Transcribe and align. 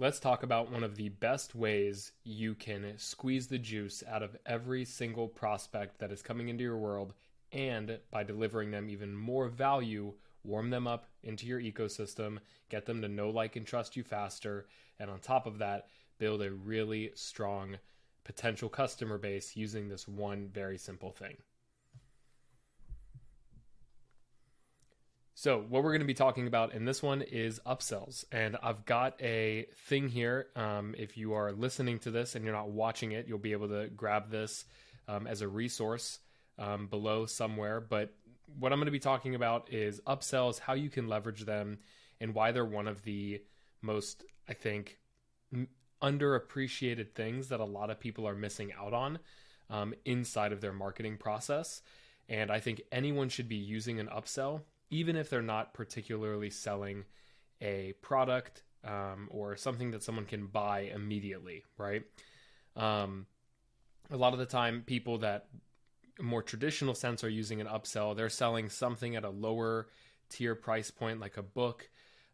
let's 0.00 0.20
talk 0.20 0.44
about 0.44 0.70
one 0.70 0.84
of 0.84 0.94
the 0.94 1.08
best 1.08 1.56
ways 1.56 2.12
you 2.22 2.54
can 2.54 2.94
squeeze 2.98 3.48
the 3.48 3.58
juice 3.58 4.04
out 4.08 4.22
of 4.22 4.36
every 4.46 4.84
single 4.84 5.26
prospect 5.26 5.98
that 5.98 6.12
is 6.12 6.22
coming 6.22 6.48
into 6.48 6.62
your 6.62 6.76
world 6.76 7.14
and 7.50 7.98
by 8.12 8.22
delivering 8.22 8.70
them 8.70 8.88
even 8.88 9.16
more 9.16 9.48
value, 9.48 10.12
warm 10.44 10.70
them 10.70 10.86
up 10.86 11.06
into 11.24 11.46
your 11.46 11.60
ecosystem, 11.60 12.38
get 12.68 12.86
them 12.86 13.02
to 13.02 13.08
know, 13.08 13.30
like, 13.30 13.56
and 13.56 13.66
trust 13.66 13.96
you 13.96 14.04
faster, 14.04 14.66
and 15.00 15.10
on 15.10 15.18
top 15.18 15.46
of 15.46 15.58
that, 15.58 15.88
build 16.18 16.42
a 16.42 16.52
really 16.52 17.10
strong 17.14 17.76
potential 18.22 18.68
customer 18.68 19.18
base 19.18 19.56
using 19.56 19.88
this 19.88 20.06
one 20.06 20.48
very 20.52 20.78
simple 20.78 21.10
thing. 21.10 21.36
So, 25.40 25.64
what 25.68 25.84
we're 25.84 25.92
going 25.92 26.00
to 26.00 26.04
be 26.04 26.14
talking 26.14 26.48
about 26.48 26.74
in 26.74 26.84
this 26.84 27.00
one 27.00 27.22
is 27.22 27.60
upsells. 27.64 28.24
And 28.32 28.56
I've 28.60 28.84
got 28.84 29.22
a 29.22 29.66
thing 29.86 30.08
here. 30.08 30.48
Um, 30.56 30.96
if 30.98 31.16
you 31.16 31.34
are 31.34 31.52
listening 31.52 32.00
to 32.00 32.10
this 32.10 32.34
and 32.34 32.44
you're 32.44 32.52
not 32.52 32.70
watching 32.70 33.12
it, 33.12 33.28
you'll 33.28 33.38
be 33.38 33.52
able 33.52 33.68
to 33.68 33.86
grab 33.86 34.32
this 34.32 34.64
um, 35.06 35.28
as 35.28 35.40
a 35.40 35.46
resource 35.46 36.18
um, 36.58 36.88
below 36.88 37.24
somewhere. 37.24 37.80
But 37.80 38.12
what 38.58 38.72
I'm 38.72 38.80
going 38.80 38.86
to 38.86 38.90
be 38.90 38.98
talking 38.98 39.36
about 39.36 39.72
is 39.72 40.00
upsells, 40.08 40.58
how 40.58 40.72
you 40.72 40.90
can 40.90 41.06
leverage 41.06 41.44
them, 41.44 41.78
and 42.20 42.34
why 42.34 42.50
they're 42.50 42.64
one 42.64 42.88
of 42.88 43.04
the 43.04 43.40
most, 43.80 44.24
I 44.48 44.54
think, 44.54 44.98
m- 45.54 45.68
underappreciated 46.02 47.12
things 47.12 47.50
that 47.50 47.60
a 47.60 47.64
lot 47.64 47.90
of 47.90 48.00
people 48.00 48.26
are 48.26 48.34
missing 48.34 48.72
out 48.76 48.92
on 48.92 49.20
um, 49.70 49.94
inside 50.04 50.50
of 50.50 50.60
their 50.60 50.72
marketing 50.72 51.16
process. 51.16 51.80
And 52.28 52.50
I 52.50 52.58
think 52.58 52.82
anyone 52.90 53.28
should 53.28 53.48
be 53.48 53.54
using 53.54 54.00
an 54.00 54.08
upsell 54.08 54.62
even 54.90 55.16
if 55.16 55.30
they're 55.30 55.42
not 55.42 55.74
particularly 55.74 56.50
selling 56.50 57.04
a 57.60 57.94
product 58.02 58.62
um, 58.84 59.28
or 59.30 59.56
something 59.56 59.90
that 59.90 60.02
someone 60.02 60.24
can 60.24 60.46
buy 60.46 60.90
immediately, 60.94 61.64
right? 61.76 62.02
Um, 62.76 63.26
a 64.10 64.16
lot 64.16 64.32
of 64.32 64.38
the 64.38 64.46
time, 64.46 64.82
people 64.86 65.18
that 65.18 65.48
more 66.20 66.42
traditional 66.42 66.94
sense 66.94 67.22
are 67.22 67.28
using 67.28 67.60
an 67.60 67.66
upsell, 67.66 68.16
they're 68.16 68.28
selling 68.28 68.68
something 68.68 69.16
at 69.16 69.24
a 69.24 69.30
lower 69.30 69.88
tier 70.30 70.54
price 70.54 70.90
point, 70.90 71.20
like 71.20 71.36
a 71.36 71.42
book 71.42 71.88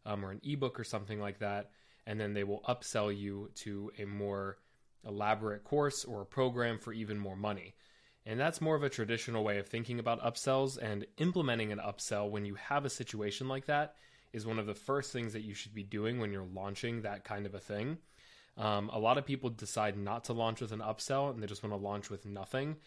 um, 0.05 0.23
or 0.23 0.31
an 0.31 0.41
ebook 0.43 0.79
or 0.79 0.83
something 0.83 1.19
like 1.19 1.39
that, 1.39 1.71
and 2.05 2.19
then 2.19 2.33
they 2.33 2.43
will 2.43 2.61
upsell 2.67 3.15
you 3.15 3.49
to 3.55 3.91
a 3.97 4.05
more 4.05 4.57
elaborate 5.05 5.63
course 5.63 6.05
or 6.05 6.21
a 6.21 6.25
program 6.25 6.79
for 6.79 6.93
even 6.93 7.17
more 7.17 7.35
money. 7.35 7.75
And 8.25 8.39
that's 8.39 8.61
more 8.61 8.75
of 8.75 8.83
a 8.83 8.89
traditional 8.89 9.43
way 9.43 9.59
of 9.59 9.67
thinking 9.67 9.99
about 9.99 10.21
upsells 10.21 10.77
and 10.77 11.05
implementing 11.17 11.71
an 11.71 11.79
upsell 11.79 12.29
when 12.29 12.45
you 12.45 12.55
have 12.55 12.85
a 12.85 12.89
situation 12.89 13.47
like 13.47 13.65
that 13.67 13.95
is 14.33 14.45
one 14.45 14.57
of 14.57 14.65
the 14.65 14.73
first 14.73 15.13
things 15.13 15.33
that 15.33 15.43
you 15.43 15.53
should 15.53 15.75
be 15.75 15.83
doing 15.83 16.19
when 16.19 16.31
you're 16.31 16.47
launching 16.53 17.03
that 17.03 17.23
kind 17.23 17.45
of 17.45 17.53
a 17.53 17.59
thing. 17.59 17.97
Um, 18.57 18.89
a 18.91 18.99
lot 18.99 19.17
of 19.17 19.25
people 19.25 19.49
decide 19.49 19.97
not 19.97 20.23
to 20.25 20.33
launch 20.33 20.61
with 20.61 20.71
an 20.71 20.79
upsell 20.79 21.31
and 21.31 21.41
they 21.41 21.47
just 21.47 21.63
want 21.63 21.73
to 21.73 21.77
launch 21.77 22.09
with 22.09 22.25
nothing. 22.25 22.77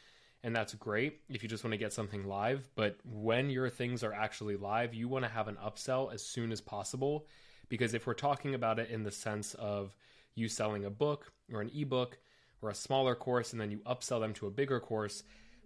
And 0.42 0.55
that's 0.55 0.75
great 0.75 1.20
if 1.28 1.42
you 1.42 1.48
just 1.48 1.64
want 1.64 1.73
to 1.73 1.78
get 1.78 1.92
something 1.92 2.27
live. 2.27 2.69
But 2.75 2.98
when 3.05 3.48
your 3.50 3.69
things 3.70 4.02
are 4.02 4.12
actually 4.12 4.56
live, 4.56 4.95
you 4.95 5.08
want 5.08 5.25
to 5.25 5.30
have 5.30 5.48
an 5.48 5.56
upsell 5.64 6.12
as 6.12 6.25
soon 6.25 6.52
as 6.52 6.61
possible. 6.61 7.27
Because 7.69 7.95
if 7.95 8.06
we're 8.06 8.14
talking 8.14 8.55
about 8.55 8.78
it 8.78 8.91
in 8.91 9.02
the 9.02 9.11
sense 9.11 9.55
of 9.55 9.97
you 10.34 10.48
selling 10.48 10.84
a 10.84 10.91
book 10.91 11.33
or 11.52 11.61
an 11.61 11.70
ebook, 11.75 12.19
or 12.62 12.70
a 12.70 12.75
smaller 12.75 13.14
course 13.14 13.53
and 13.53 13.61
then 13.61 13.70
you 13.70 13.78
upsell 13.81 14.20
them 14.20 14.34
to 14.34 14.47
a 14.47 14.51
bigger 14.51 14.81
course, 14.81 15.23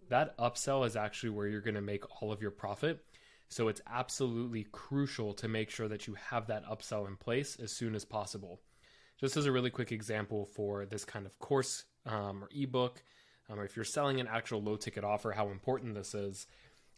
that 0.09 0.37
upsell 0.39 0.87
is 0.87 0.97
actually 0.97 1.31
where 1.31 1.47
you're 1.47 1.61
going 1.61 1.75
to 1.75 1.81
make 1.81 2.23
all 2.23 2.33
of 2.33 2.43
your 2.43 2.51
profit. 2.51 3.05
So 3.49 3.69
it's 3.69 3.83
absolutely 3.87 4.67
crucial 4.73 5.35
to 5.35 5.49
make 5.49 5.71
sure 5.71 5.89
that 5.89 6.07
you 6.07 6.15
have 6.31 6.47
that 6.47 6.65
upsell 6.65 7.07
in 7.07 7.17
place 7.17 7.57
as 7.63 7.73
soon 7.73 7.95
as 7.95 8.05
possible. 8.05 8.61
Just 9.21 9.37
as 9.37 9.47
a 9.47 9.53
really 9.53 9.71
quick 9.71 9.93
example 9.93 10.47
for 10.47 10.87
this 10.87 11.05
kind 11.05 11.27
of 11.27 11.39
course 11.39 11.85
um, 12.07 12.43
or 12.43 12.49
ebook, 12.55 13.03
um, 13.49 13.61
or 13.61 13.65
if 13.65 13.77
you're 13.77 13.85
selling 13.85 14.21
an 14.21 14.27
actual 14.27 14.63
low 14.63 14.77
ticket 14.77 15.05
offer, 15.05 15.33
how 15.33 15.51
important 15.51 15.95
this 15.95 16.15
is. 16.15 16.47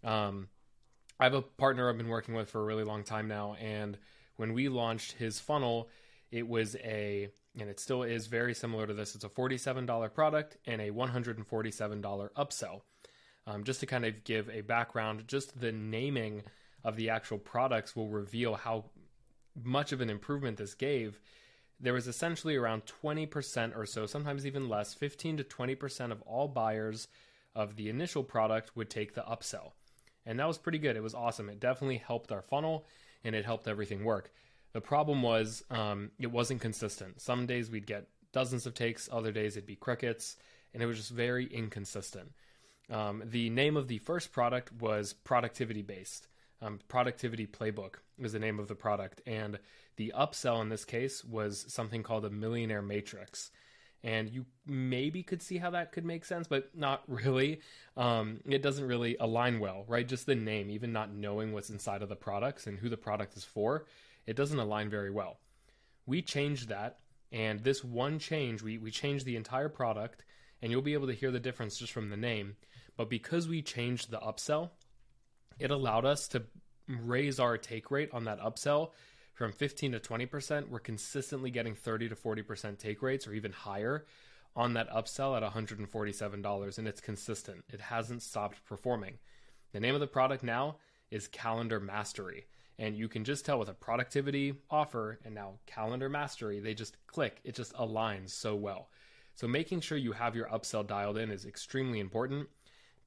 Um, 0.03 0.49
I 1.19 1.25
have 1.25 1.34
a 1.34 1.43
partner 1.43 1.88
I've 1.88 1.99
been 1.99 2.09
working 2.09 2.34
with 2.34 2.50
for 2.50 2.60
a 2.60 2.65
really 2.65 2.84
long 2.84 3.04
time 3.04 3.28
now, 3.28 3.54
and 3.54 3.99
when 4.37 4.53
we 4.53 4.69
launched 4.69 5.12
his 5.12 5.38
funnel, 5.38 5.88
it 6.31 6.47
was 6.49 6.77
a 6.77 7.28
and 7.59 7.69
it 7.69 7.78
still 7.78 8.03
is 8.03 8.26
very 8.26 8.54
similar 8.54 8.87
to 8.87 8.94
this. 8.94 9.15
It's 9.15 9.25
a 9.25 9.28
$47 9.28 10.12
product 10.12 10.56
and 10.66 10.81
a 10.81 10.91
$147 10.91 12.31
upsell. 12.32 12.81
Um, 13.47 13.65
just 13.65 13.81
to 13.81 13.87
kind 13.87 14.04
of 14.04 14.25
give 14.25 14.48
a 14.48 14.62
background, 14.62 15.25
just 15.26 15.60
the 15.60 15.72
naming 15.72 16.42
of 16.82 16.97
the 16.97 17.10
actual 17.10 17.38
products 17.38 17.94
will 17.94 18.09
reveal 18.09 18.54
how 18.54 18.87
much 19.62 19.92
of 19.92 20.00
an 20.00 20.10
improvement 20.10 20.56
this 20.56 20.75
gave. 20.75 21.20
There 21.78 21.92
was 21.92 22.09
essentially 22.09 22.56
around 22.56 22.82
20% 23.03 23.76
or 23.76 23.86
so, 23.86 24.06
sometimes 24.06 24.47
even 24.47 24.69
less, 24.69 24.94
15 24.94 25.38
to 25.38 25.44
20% 25.44 26.10
of 26.10 26.22
all 26.22 26.48
buyers 26.48 27.09
of 27.54 27.76
the 27.76 27.88
initial 27.88 28.25
product 28.25 28.75
would 28.75 28.91
take 28.91 29.15
the 29.15 29.22
upsell. 29.22 29.72
And 30.26 30.41
that 30.41 30.48
was 30.48 30.59
pretty 30.59 30.78
good. 30.78 30.97
It 30.97 31.03
was 31.03 31.15
awesome. 31.15 31.48
It 31.48 31.60
definitely 31.60 31.98
helped 31.98 32.32
our 32.32 32.42
funnel 32.42 32.86
and 33.22 33.34
it 33.34 33.44
helped 33.44 33.69
everything 33.69 34.04
work. 34.04 34.32
The 34.74 34.80
problem 34.80 35.22
was 35.22 35.64
um, 35.70 36.10
it 36.18 36.30
wasn't 36.30 36.60
consistent. 36.60 37.20
Some 37.20 37.46
days 37.46 37.70
we'd 37.70 37.86
get 37.86 38.08
dozens 38.32 38.66
of 38.66 38.74
takes, 38.74 39.08
other 39.10 39.30
days 39.30 39.56
it'd 39.56 39.66
be 39.66 39.76
crickets, 39.76 40.36
and 40.74 40.82
it 40.82 40.86
was 40.86 40.98
just 40.98 41.10
very 41.10 41.46
inconsistent. 41.46 42.32
Um, 42.90 43.22
the 43.24 43.48
name 43.50 43.76
of 43.76 43.86
the 43.86 43.98
first 43.98 44.32
product 44.32 44.72
was 44.72 45.12
productivity 45.12 45.82
based. 45.82 46.26
Um, 46.60 46.80
productivity 46.88 47.46
playbook 47.46 47.96
was 48.18 48.32
the 48.32 48.38
name 48.40 48.58
of 48.58 48.66
the 48.66 48.74
product, 48.74 49.22
and 49.26 49.60
the 49.96 50.12
upsell 50.18 50.60
in 50.60 50.68
this 50.68 50.84
case 50.84 51.24
was 51.24 51.64
something 51.68 52.02
called 52.02 52.24
a 52.24 52.30
millionaire 52.30 52.82
matrix. 52.82 53.52
And 54.02 54.28
you 54.28 54.44
maybe 54.66 55.22
could 55.22 55.41
see 55.41 55.56
how 55.56 55.70
that 55.70 55.92
could 55.92 56.04
make 56.04 56.24
sense, 56.24 56.48
but 56.48 56.76
not 56.76 57.04
really. 57.08 57.60
Um, 57.96 58.41
it 58.44 58.60
doesn't 58.60 58.86
really 58.86 59.16
align 59.20 59.60
well, 59.60 59.84
right? 59.86 60.06
Just 60.06 60.26
the 60.26 60.34
name, 60.34 60.68
even 60.68 60.92
not 60.92 61.14
knowing 61.14 61.52
what's 61.52 61.70
inside 61.70 62.02
of 62.02 62.08
the 62.08 62.16
products 62.16 62.66
and 62.66 62.76
who 62.76 62.88
the 62.88 62.96
product 62.96 63.36
is 63.36 63.44
for, 63.44 63.86
it 64.26 64.36
doesn't 64.36 64.58
align 64.58 64.90
very 64.90 65.10
well. 65.10 65.38
We 66.06 66.22
changed 66.22 66.68
that, 66.68 66.98
and 67.32 67.60
this 67.60 67.82
one 67.82 68.18
change, 68.18 68.62
we, 68.62 68.78
we 68.78 68.90
changed 68.90 69.24
the 69.24 69.36
entire 69.36 69.68
product, 69.68 70.24
and 70.62 70.70
you'll 70.70 70.82
be 70.82 70.94
able 70.94 71.06
to 71.06 71.14
hear 71.14 71.30
the 71.30 71.40
difference 71.40 71.78
just 71.78 71.92
from 71.92 72.10
the 72.10 72.16
name. 72.16 72.56
But 72.96 73.10
because 73.10 73.48
we 73.48 73.62
changed 73.62 74.10
the 74.10 74.18
upsell, 74.18 74.70
it 75.58 75.70
allowed 75.70 76.04
us 76.04 76.28
to 76.28 76.42
raise 76.88 77.40
our 77.40 77.56
take 77.56 77.90
rate 77.90 78.10
on 78.12 78.24
that 78.24 78.40
upsell 78.40 78.90
from 79.34 79.52
15 79.52 79.92
to 79.92 80.00
20%. 80.00 80.68
We're 80.68 80.78
consistently 80.78 81.50
getting 81.50 81.74
30 81.74 82.10
to 82.10 82.14
40% 82.14 82.78
take 82.78 83.02
rates 83.02 83.26
or 83.26 83.32
even 83.32 83.52
higher 83.52 84.06
on 84.56 84.74
that 84.74 84.91
upsell 84.91 85.36
at 85.36 85.52
$147, 85.52 86.78
and 86.78 86.88
it's 86.88 87.00
consistent. 87.00 87.64
It 87.72 87.80
hasn't 87.80 88.22
stopped 88.22 88.64
performing. 88.64 89.18
The 89.72 89.80
name 89.80 89.94
of 89.94 90.00
the 90.00 90.06
product 90.06 90.44
now 90.44 90.76
is 91.10 91.26
Calendar 91.26 91.80
Mastery 91.80 92.46
and 92.78 92.96
you 92.96 93.08
can 93.08 93.24
just 93.24 93.44
tell 93.44 93.58
with 93.58 93.68
a 93.68 93.74
productivity 93.74 94.54
offer 94.70 95.18
and 95.24 95.34
now 95.34 95.54
calendar 95.66 96.08
mastery 96.08 96.60
they 96.60 96.74
just 96.74 96.96
click. 97.06 97.40
It 97.44 97.54
just 97.54 97.74
aligns 97.74 98.30
so 98.30 98.54
well. 98.54 98.88
So 99.34 99.48
making 99.48 99.80
sure 99.80 99.98
you 99.98 100.12
have 100.12 100.36
your 100.36 100.46
upsell 100.46 100.86
dialed 100.86 101.18
in 101.18 101.30
is 101.30 101.44
extremely 101.44 102.00
important. 102.00 102.48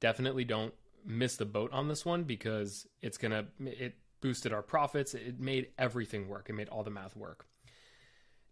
Definitely 0.00 0.44
don't 0.44 0.74
miss 1.04 1.36
the 1.36 1.46
boat 1.46 1.72
on 1.72 1.88
this 1.88 2.04
one 2.04 2.24
because 2.24 2.86
it's 3.02 3.18
gonna 3.18 3.46
it 3.60 3.96
boosted 4.20 4.52
our 4.52 4.62
profits. 4.62 5.14
It 5.14 5.38
made 5.38 5.68
everything 5.78 6.28
work. 6.28 6.48
It 6.48 6.54
made 6.54 6.68
all 6.68 6.82
the 6.82 6.90
math 6.90 7.16
work. 7.16 7.46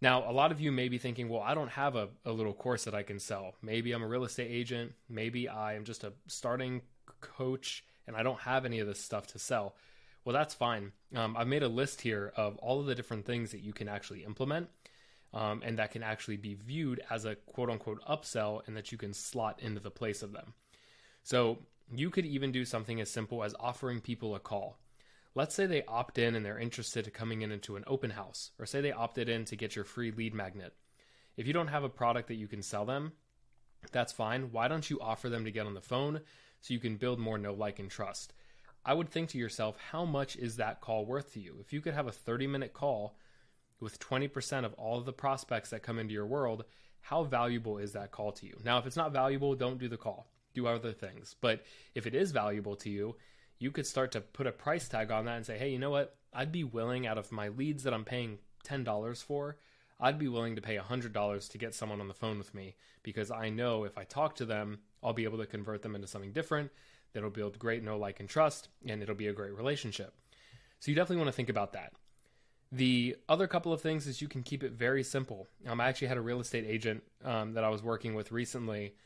Now 0.00 0.30
a 0.30 0.32
lot 0.32 0.52
of 0.52 0.60
you 0.60 0.70
may 0.70 0.88
be 0.88 0.98
thinking 0.98 1.28
well 1.28 1.42
i 1.42 1.54
don't 1.54 1.70
have 1.70 1.96
a, 1.96 2.08
a 2.24 2.32
little 2.32 2.54
course 2.54 2.84
that 2.84 2.94
i 2.94 3.02
can 3.02 3.18
sell. 3.18 3.54
Maybe 3.62 3.92
i'm 3.92 4.02
a 4.02 4.08
real 4.08 4.24
estate 4.24 4.50
agent. 4.50 4.92
Maybe 5.08 5.48
i 5.48 5.74
am 5.74 5.84
just 5.84 6.04
a 6.04 6.12
starting 6.26 6.82
coach 7.20 7.84
and 8.06 8.16
i 8.16 8.22
don't 8.22 8.40
have 8.40 8.64
any 8.64 8.78
of 8.78 8.86
this 8.86 9.00
stuff 9.00 9.26
to 9.28 9.38
sell 9.38 9.74
well, 10.26 10.34
that's 10.34 10.54
fine. 10.54 10.90
Um, 11.14 11.36
I've 11.36 11.46
made 11.46 11.62
a 11.62 11.68
list 11.68 12.00
here 12.00 12.32
of 12.34 12.56
all 12.56 12.80
of 12.80 12.86
the 12.86 12.96
different 12.96 13.24
things 13.24 13.52
that 13.52 13.60
you 13.60 13.72
can 13.72 13.88
actually 13.88 14.24
implement 14.24 14.68
um, 15.32 15.62
and 15.64 15.78
that 15.78 15.92
can 15.92 16.02
actually 16.02 16.36
be 16.36 16.54
viewed 16.54 17.00
as 17.08 17.24
a 17.24 17.36
quote 17.36 17.70
unquote 17.70 18.04
upsell 18.04 18.66
and 18.66 18.76
that 18.76 18.90
you 18.90 18.98
can 18.98 19.14
slot 19.14 19.60
into 19.62 19.80
the 19.80 19.90
place 19.90 20.24
of 20.24 20.32
them. 20.32 20.52
So 21.22 21.58
you 21.94 22.10
could 22.10 22.26
even 22.26 22.50
do 22.50 22.64
something 22.64 23.00
as 23.00 23.08
simple 23.08 23.44
as 23.44 23.54
offering 23.60 24.00
people 24.00 24.34
a 24.34 24.40
call. 24.40 24.78
Let's 25.36 25.54
say 25.54 25.66
they 25.66 25.84
opt 25.84 26.18
in 26.18 26.34
and 26.34 26.44
they're 26.44 26.58
interested 26.58 27.06
in 27.06 27.12
coming 27.12 27.42
in 27.42 27.52
into 27.52 27.76
an 27.76 27.84
open 27.86 28.10
house, 28.10 28.50
or 28.58 28.66
say 28.66 28.80
they 28.80 28.90
opted 28.90 29.28
in 29.28 29.44
to 29.44 29.54
get 29.54 29.76
your 29.76 29.84
free 29.84 30.10
lead 30.10 30.34
magnet. 30.34 30.74
If 31.36 31.46
you 31.46 31.52
don't 31.52 31.68
have 31.68 31.84
a 31.84 31.88
product 31.88 32.26
that 32.28 32.34
you 32.34 32.48
can 32.48 32.62
sell 32.62 32.84
them, 32.84 33.12
that's 33.92 34.12
fine. 34.12 34.50
Why 34.50 34.66
don't 34.66 34.90
you 34.90 34.98
offer 35.00 35.28
them 35.28 35.44
to 35.44 35.52
get 35.52 35.66
on 35.66 35.74
the 35.74 35.80
phone 35.80 36.22
so 36.62 36.74
you 36.74 36.80
can 36.80 36.96
build 36.96 37.20
more 37.20 37.38
know, 37.38 37.52
like, 37.52 37.78
and 37.78 37.88
trust? 37.88 38.32
I 38.86 38.94
would 38.94 39.10
think 39.10 39.30
to 39.30 39.38
yourself, 39.38 39.76
how 39.90 40.04
much 40.04 40.36
is 40.36 40.56
that 40.56 40.80
call 40.80 41.04
worth 41.04 41.32
to 41.32 41.40
you? 41.40 41.56
If 41.60 41.72
you 41.72 41.80
could 41.80 41.94
have 41.94 42.06
a 42.06 42.12
30 42.12 42.46
minute 42.46 42.72
call 42.72 43.16
with 43.80 43.98
20% 43.98 44.64
of 44.64 44.74
all 44.74 44.96
of 44.96 45.04
the 45.04 45.12
prospects 45.12 45.70
that 45.70 45.82
come 45.82 45.98
into 45.98 46.14
your 46.14 46.24
world, 46.24 46.64
how 47.00 47.24
valuable 47.24 47.78
is 47.78 47.92
that 47.92 48.12
call 48.12 48.30
to 48.32 48.46
you? 48.46 48.56
Now, 48.64 48.78
if 48.78 48.86
it's 48.86 48.96
not 48.96 49.12
valuable, 49.12 49.56
don't 49.56 49.80
do 49.80 49.88
the 49.88 49.96
call, 49.96 50.28
do 50.54 50.68
other 50.68 50.92
things. 50.92 51.34
But 51.40 51.64
if 51.96 52.06
it 52.06 52.14
is 52.14 52.30
valuable 52.30 52.76
to 52.76 52.88
you, 52.88 53.16
you 53.58 53.72
could 53.72 53.86
start 53.86 54.12
to 54.12 54.20
put 54.20 54.46
a 54.46 54.52
price 54.52 54.88
tag 54.88 55.10
on 55.10 55.24
that 55.24 55.36
and 55.36 55.46
say, 55.46 55.58
hey, 55.58 55.70
you 55.70 55.80
know 55.80 55.90
what? 55.90 56.16
I'd 56.32 56.52
be 56.52 56.64
willing 56.64 57.08
out 57.08 57.18
of 57.18 57.32
my 57.32 57.48
leads 57.48 57.82
that 57.82 57.94
I'm 57.94 58.04
paying 58.04 58.38
$10 58.64 59.24
for, 59.24 59.58
I'd 59.98 60.18
be 60.18 60.28
willing 60.28 60.56
to 60.56 60.62
pay 60.62 60.76
$100 60.76 61.50
to 61.50 61.58
get 61.58 61.74
someone 61.74 62.00
on 62.00 62.08
the 62.08 62.14
phone 62.14 62.38
with 62.38 62.54
me 62.54 62.76
because 63.02 63.30
I 63.30 63.48
know 63.48 63.84
if 63.84 63.96
I 63.96 64.04
talk 64.04 64.36
to 64.36 64.44
them, 64.44 64.80
I'll 65.02 65.14
be 65.14 65.24
able 65.24 65.38
to 65.38 65.46
convert 65.46 65.82
them 65.82 65.94
into 65.94 66.06
something 66.06 66.32
different 66.32 66.70
that'll 67.16 67.30
build 67.30 67.58
great 67.58 67.82
know, 67.82 67.96
like, 67.96 68.20
and 68.20 68.28
trust, 68.28 68.68
and 68.86 69.02
it'll 69.02 69.14
be 69.14 69.28
a 69.28 69.32
great 69.32 69.56
relationship. 69.56 70.12
So 70.80 70.90
you 70.90 70.94
definitely 70.94 71.16
want 71.16 71.28
to 71.28 71.36
think 71.36 71.48
about 71.48 71.72
that. 71.72 71.94
The 72.70 73.16
other 73.26 73.46
couple 73.46 73.72
of 73.72 73.80
things 73.80 74.06
is 74.06 74.20
you 74.20 74.28
can 74.28 74.42
keep 74.42 74.62
it 74.62 74.72
very 74.72 75.02
simple. 75.02 75.48
Um, 75.66 75.80
I 75.80 75.88
actually 75.88 76.08
had 76.08 76.18
a 76.18 76.20
real 76.20 76.40
estate 76.40 76.66
agent 76.68 77.02
um, 77.24 77.54
that 77.54 77.64
I 77.64 77.70
was 77.70 77.82
working 77.82 78.14
with 78.14 78.32
recently. 78.32 78.96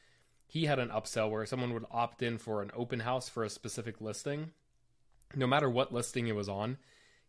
He 0.48 0.64
had 0.64 0.80
an 0.80 0.88
upsell 0.88 1.30
where 1.30 1.46
someone 1.46 1.72
would 1.72 1.84
opt 1.92 2.20
in 2.20 2.38
for 2.38 2.62
an 2.62 2.72
open 2.74 2.98
house 2.98 3.28
for 3.28 3.44
a 3.44 3.48
specific 3.48 4.00
listing. 4.00 4.50
No 5.36 5.46
matter 5.46 5.70
what 5.70 5.94
listing 5.94 6.26
it 6.26 6.34
was 6.34 6.48
on, 6.48 6.78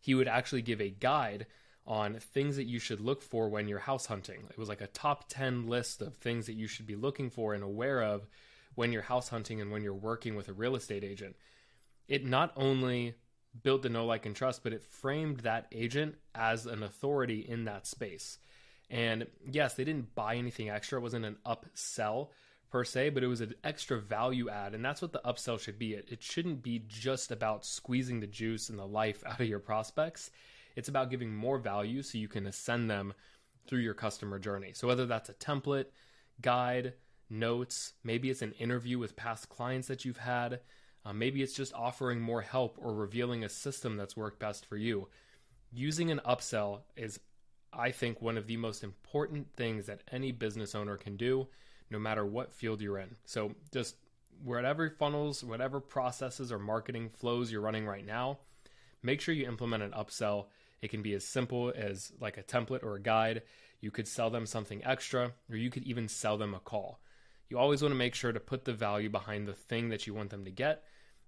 he 0.00 0.16
would 0.16 0.26
actually 0.26 0.62
give 0.62 0.80
a 0.80 0.90
guide 0.90 1.46
on 1.86 2.14
things 2.18 2.56
that 2.56 2.64
you 2.64 2.80
should 2.80 3.00
look 3.00 3.22
for 3.22 3.48
when 3.48 3.68
you're 3.68 3.78
house 3.78 4.06
hunting. 4.06 4.48
It 4.50 4.58
was 4.58 4.68
like 4.68 4.80
a 4.80 4.88
top 4.88 5.26
10 5.28 5.68
list 5.68 6.02
of 6.02 6.16
things 6.16 6.46
that 6.46 6.54
you 6.54 6.66
should 6.66 6.88
be 6.88 6.96
looking 6.96 7.30
for 7.30 7.54
and 7.54 7.62
aware 7.62 8.02
of 8.02 8.26
when 8.74 8.92
you're 8.92 9.02
house 9.02 9.28
hunting 9.28 9.60
and 9.60 9.70
when 9.70 9.82
you're 9.82 9.94
working 9.94 10.34
with 10.34 10.48
a 10.48 10.52
real 10.52 10.76
estate 10.76 11.04
agent. 11.04 11.36
It 12.08 12.24
not 12.24 12.52
only 12.56 13.14
built 13.62 13.82
the 13.82 13.88
know, 13.88 14.06
like, 14.06 14.26
and 14.26 14.34
trust, 14.34 14.62
but 14.62 14.72
it 14.72 14.82
framed 14.82 15.40
that 15.40 15.66
agent 15.72 16.16
as 16.34 16.66
an 16.66 16.82
authority 16.82 17.40
in 17.40 17.64
that 17.64 17.86
space. 17.86 18.38
And 18.90 19.26
yes, 19.50 19.74
they 19.74 19.84
didn't 19.84 20.14
buy 20.14 20.36
anything 20.36 20.70
extra. 20.70 20.98
It 20.98 21.02
wasn't 21.02 21.24
an 21.24 21.36
upsell 21.46 22.28
per 22.70 22.84
se, 22.84 23.10
but 23.10 23.22
it 23.22 23.26
was 23.26 23.40
an 23.40 23.54
extra 23.62 23.98
value 23.98 24.48
add. 24.48 24.74
And 24.74 24.84
that's 24.84 25.02
what 25.02 25.12
the 25.12 25.20
upsell 25.24 25.60
should 25.60 25.78
be. 25.78 25.94
It, 25.94 26.08
it 26.10 26.22
shouldn't 26.22 26.62
be 26.62 26.82
just 26.88 27.30
about 27.30 27.64
squeezing 27.64 28.20
the 28.20 28.26
juice 28.26 28.70
and 28.70 28.78
the 28.78 28.86
life 28.86 29.22
out 29.26 29.40
of 29.40 29.46
your 29.46 29.60
prospects. 29.60 30.30
It's 30.76 30.88
about 30.88 31.10
giving 31.10 31.34
more 31.34 31.58
value 31.58 32.02
so 32.02 32.18
you 32.18 32.28
can 32.28 32.46
ascend 32.46 32.90
them 32.90 33.12
through 33.66 33.80
your 33.80 33.94
customer 33.94 34.38
journey. 34.38 34.72
So 34.74 34.88
whether 34.88 35.06
that's 35.06 35.28
a 35.28 35.34
template, 35.34 35.86
guide, 36.40 36.94
notes, 37.30 37.94
maybe 38.04 38.30
it's 38.30 38.42
an 38.42 38.52
interview 38.52 38.98
with 38.98 39.16
past 39.16 39.48
clients 39.48 39.88
that 39.88 40.04
you've 40.04 40.18
had, 40.18 40.60
uh, 41.04 41.12
maybe 41.12 41.42
it's 41.42 41.54
just 41.54 41.74
offering 41.74 42.20
more 42.20 42.42
help 42.42 42.78
or 42.80 42.94
revealing 42.94 43.44
a 43.44 43.48
system 43.48 43.96
that's 43.96 44.16
worked 44.16 44.38
best 44.38 44.66
for 44.66 44.76
you. 44.76 45.08
Using 45.72 46.10
an 46.10 46.20
upsell 46.26 46.80
is, 46.96 47.18
I 47.72 47.90
think, 47.90 48.20
one 48.20 48.36
of 48.36 48.46
the 48.46 48.56
most 48.56 48.84
important 48.84 49.48
things 49.56 49.86
that 49.86 50.02
any 50.12 50.30
business 50.30 50.74
owner 50.74 50.96
can 50.96 51.16
do, 51.16 51.48
no 51.90 51.98
matter 51.98 52.24
what 52.24 52.52
field 52.52 52.80
you're 52.80 52.98
in. 52.98 53.16
So 53.24 53.54
just 53.72 53.96
whatever 54.44 54.90
funnels, 54.90 55.42
whatever 55.42 55.80
processes 55.80 56.52
or 56.52 56.58
marketing 56.58 57.10
flows 57.10 57.50
you're 57.50 57.60
running 57.60 57.86
right 57.86 58.06
now, 58.06 58.38
make 59.02 59.20
sure 59.20 59.34
you 59.34 59.46
implement 59.46 59.82
an 59.82 59.92
upsell 59.92 60.46
it 60.82 60.90
can 60.90 61.00
be 61.00 61.14
as 61.14 61.24
simple 61.24 61.72
as 61.74 62.12
like 62.20 62.36
a 62.36 62.42
template 62.42 62.82
or 62.82 62.96
a 62.96 63.00
guide. 63.00 63.42
You 63.80 63.90
could 63.90 64.08
sell 64.08 64.30
them 64.30 64.46
something 64.46 64.84
extra, 64.84 65.32
or 65.48 65.56
you 65.56 65.70
could 65.70 65.84
even 65.84 66.08
sell 66.08 66.36
them 66.36 66.54
a 66.54 66.60
call. 66.60 67.00
You 67.52 67.58
always 67.58 67.82
want 67.82 67.92
to 67.92 67.98
make 67.98 68.14
sure 68.14 68.32
to 68.32 68.40
put 68.40 68.64
the 68.64 68.72
value 68.72 69.10
behind 69.10 69.46
the 69.46 69.52
thing 69.52 69.90
that 69.90 70.06
you 70.06 70.14
want 70.14 70.30
them 70.30 70.46
to 70.46 70.50
get. 70.50 70.84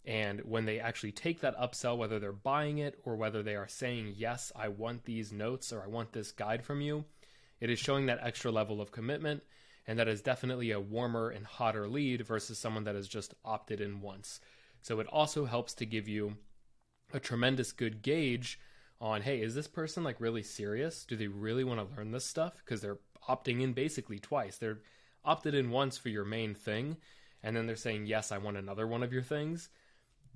And 0.06 0.40
when 0.40 0.64
they 0.64 0.80
actually 0.80 1.12
take 1.12 1.40
that 1.42 1.54
upsell, 1.58 1.98
whether 1.98 2.18
they're 2.18 2.32
buying 2.32 2.78
it 2.78 2.98
or 3.04 3.14
whether 3.14 3.42
they 3.42 3.56
are 3.56 3.68
saying, 3.68 4.14
Yes, 4.16 4.50
I 4.56 4.68
want 4.68 5.04
these 5.04 5.34
notes 5.34 5.70
or 5.70 5.82
I 5.82 5.86
want 5.86 6.14
this 6.14 6.32
guide 6.32 6.64
from 6.64 6.80
you, 6.80 7.04
it 7.60 7.68
is 7.68 7.78
showing 7.78 8.06
that 8.06 8.20
extra 8.22 8.50
level 8.50 8.80
of 8.80 8.90
commitment. 8.90 9.42
And 9.86 9.98
that 9.98 10.08
is 10.08 10.22
definitely 10.22 10.70
a 10.70 10.80
warmer 10.80 11.28
and 11.28 11.44
hotter 11.44 11.86
lead 11.86 12.26
versus 12.26 12.58
someone 12.58 12.84
that 12.84 12.94
has 12.94 13.06
just 13.06 13.34
opted 13.44 13.82
in 13.82 14.00
once. 14.00 14.40
So 14.80 15.00
it 15.00 15.06
also 15.08 15.44
helps 15.44 15.74
to 15.74 15.84
give 15.84 16.08
you 16.08 16.38
a 17.12 17.20
tremendous 17.20 17.70
good 17.70 18.00
gauge 18.00 18.58
on 18.98 19.20
hey 19.20 19.42
is 19.42 19.54
this 19.54 19.68
person 19.68 20.02
like 20.02 20.20
really 20.20 20.42
serious 20.42 21.04
do 21.04 21.16
they 21.16 21.26
really 21.26 21.64
want 21.64 21.78
to 21.78 21.96
learn 21.96 22.12
this 22.12 22.24
stuff 22.24 22.54
because 22.64 22.80
they're 22.80 22.98
opting 23.28 23.60
in 23.60 23.72
basically 23.72 24.18
twice 24.18 24.56
they're 24.56 24.78
opted 25.24 25.54
in 25.54 25.70
once 25.70 25.96
for 25.96 26.08
your 26.08 26.24
main 26.24 26.54
thing 26.54 26.96
and 27.42 27.56
then 27.56 27.66
they're 27.66 27.76
saying 27.76 28.06
yes 28.06 28.32
i 28.32 28.38
want 28.38 28.56
another 28.56 28.86
one 28.86 29.02
of 29.02 29.12
your 29.12 29.22
things. 29.22 29.68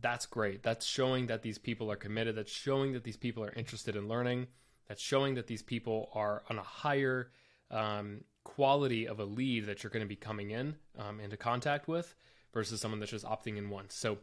That's 0.01 0.27
great. 0.27 0.63
That's 0.63 0.87
showing 0.87 1.27
that 1.27 1.43
these 1.43 1.59
people 1.59 1.91
are 1.91 1.97
committed. 1.97 2.37
That's 2.37 2.53
showing 2.53 2.93
that 2.93 3.05
these 3.05 3.17
people 3.17 3.45
are 3.45 3.53
interested 3.53 3.97
in 3.97 4.09
learning. 4.09 4.47
That's 4.87 5.03
showing 5.03 5.35
that 5.35 5.47
these 5.47 5.63
people 5.63 6.11
are 6.15 6.43
on 6.49 6.59
a 6.59 6.63
higher 6.63 7.31
um, 7.71 8.23
quality 8.45 9.09
of 9.09 9.21
a 9.21 9.25
lead 9.25 9.67
that 9.67 9.83
you're 9.83 9.91
going 9.91 10.05
to 10.05 10.09
be 10.09 10.17
coming 10.17 10.51
in 10.51 10.77
um, 10.99 11.21
into 11.21 11.37
contact 11.37 11.89
with 11.89 12.15
versus 12.55 12.81
someone 12.81 13.01
that's 13.01 13.11
just 13.11 13.27
opting 13.27 13.59
in 13.59 13.71
once. 13.71 13.95
So 13.95 14.19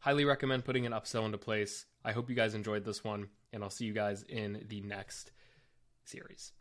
highly 0.00 0.24
recommend 0.24 0.64
putting 0.64 0.86
an 0.86 0.92
upsell 0.92 1.26
into 1.26 1.38
place. 1.38 1.86
I 2.04 2.12
hope 2.12 2.30
you 2.30 2.36
guys 2.36 2.54
enjoyed 2.54 2.84
this 2.84 3.04
one 3.04 3.28
and 3.52 3.62
I'll 3.62 3.70
see 3.70 3.84
you 3.84 3.92
guys 3.92 4.22
in 4.22 4.64
the 4.68 4.80
next 4.80 5.30
series. 6.04 6.52